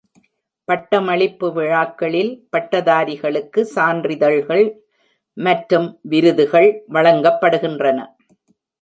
பட்டமளிப்பு 0.67 1.47
விழாக்களில் 1.57 2.31
பட்டதாரிகளுக்கு 2.49 3.63
சான்றிதழ்கள் 3.75 4.65
மற்றும் 5.37 5.89
விருதுகள் 6.13 6.69
வழங்கப்படுகின்றன. 6.97 7.99